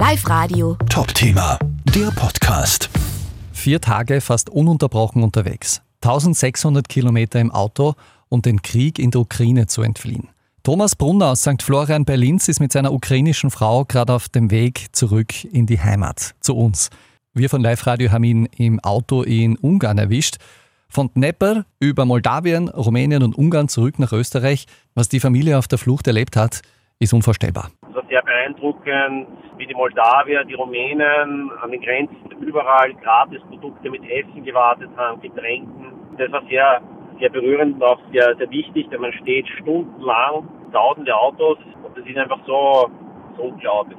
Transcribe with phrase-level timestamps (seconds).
[0.00, 0.78] Live Radio.
[0.88, 1.58] Top-Thema,
[1.94, 2.88] der Podcast.
[3.52, 5.82] Vier Tage fast ununterbrochen unterwegs.
[6.00, 7.92] 1600 Kilometer im Auto
[8.30, 10.30] und den Krieg in der Ukraine zu entfliehen.
[10.62, 11.62] Thomas Brunner aus St.
[11.62, 15.78] Florian bei Linz ist mit seiner ukrainischen Frau gerade auf dem Weg zurück in die
[15.78, 16.88] Heimat, zu uns.
[17.34, 20.38] Wir von Live Radio haben ihn im Auto in Ungarn erwischt.
[20.88, 24.64] Von Dnepr über Moldawien, Rumänien und Ungarn zurück nach Österreich.
[24.94, 26.62] Was die Familie auf der Flucht erlebt hat,
[26.98, 27.70] ist unvorstellbar.
[28.10, 34.90] Sehr beeindruckend, wie die Moldawier, die Rumänen an den Grenzen überall Gratisprodukte mit Essen gewartet
[34.96, 35.92] haben, Getränken.
[36.18, 36.80] Das war sehr,
[37.20, 42.04] sehr berührend und auch sehr, sehr wichtig, denn man steht stundenlang, tausende Autos und das
[42.04, 42.90] ist einfach so,
[43.36, 43.98] so unglaublich.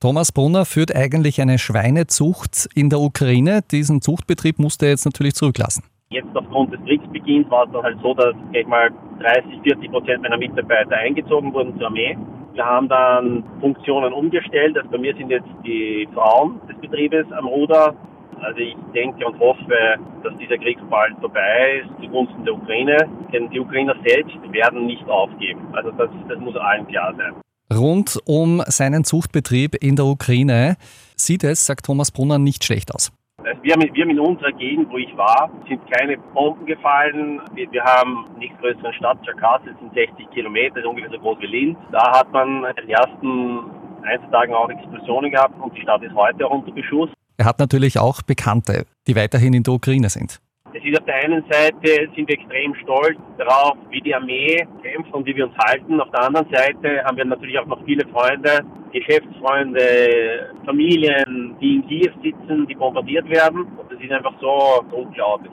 [0.00, 3.62] Thomas Brunner führt eigentlich eine Schweinezucht in der Ukraine.
[3.68, 5.82] Diesen Zuchtbetrieb musste er jetzt natürlich zurücklassen.
[6.10, 10.22] Jetzt aufgrund des Kriegsbeginns war es dann halt so, dass ich mal 30, 40 Prozent
[10.22, 12.16] meiner Mitarbeiter eingezogen wurden zur Armee.
[12.54, 14.76] Wir haben dann Funktionen umgestellt.
[14.76, 17.94] Also bei mir sind jetzt die Frauen des Betriebes am Ruder.
[18.40, 22.96] Also ich denke und hoffe, dass dieser Krieg bald vorbei ist zugunsten der Ukraine.
[23.32, 25.60] Denn die Ukrainer selbst werden nicht aufgeben.
[25.72, 27.34] Also das, das muss allen klar sein.
[27.72, 30.76] Rund um seinen Zuchtbetrieb in der Ukraine
[31.16, 33.12] sieht es, sagt Thomas Brunner, nicht schlecht aus.
[33.58, 37.40] Also wir, haben, wir haben in unserer Gegend, wo ich war, sind keine Bomben gefallen.
[37.54, 41.46] Wir, wir haben nicht größeren Stadt, Jakarta, sind 60 Kilometer, ist ungefähr so groß wie
[41.46, 41.78] Linz.
[41.90, 43.60] Da hat man in den ersten
[44.02, 47.10] Einzeltagen auch Explosionen gehabt und die Stadt ist heute auch unter Beschuss.
[47.36, 50.40] Er hat natürlich auch Bekannte, die weiterhin in der Ukraine sind.
[50.74, 55.12] Es ist auf der einen Seite sind wir extrem stolz darauf, wie die Armee kämpft
[55.14, 55.98] und wie wir uns halten.
[56.00, 58.60] Auf der anderen Seite haben wir natürlich auch noch viele Freunde,
[58.92, 63.62] Geschäftsfreunde, Familien, die in Kiew sitzen, die bombardiert werden.
[63.62, 65.52] Und das ist einfach so unglaublich.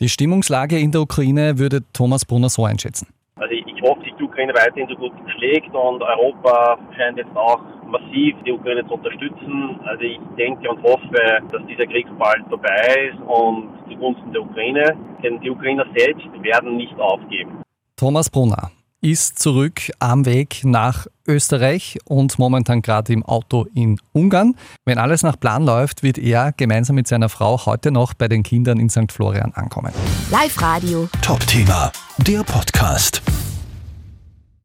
[0.00, 3.08] Die Stimmungslage in der Ukraine würde Thomas Brunner so einschätzen.
[3.36, 7.36] Also ich, ich hoffe, dass die Ukraine weiterhin so gut schlägt und Europa scheint jetzt
[7.36, 9.80] auch massiv die Ukraine zu unterstützen.
[9.84, 14.96] Also ich denke und hoffe, dass dieser Krieg bald vorbei ist und zugunsten der Ukraine.
[15.22, 17.62] Denn die Ukrainer selbst werden nicht aufgeben.
[17.96, 18.70] Thomas Brunner
[19.00, 24.54] ist zurück am Weg nach Österreich und momentan gerade im Auto in Ungarn.
[24.84, 28.44] Wenn alles nach Plan läuft, wird er gemeinsam mit seiner Frau heute noch bei den
[28.44, 29.10] Kindern in St.
[29.10, 29.92] Florian ankommen.
[30.30, 31.08] Live Radio.
[31.20, 33.22] Top-Thema, der Podcast.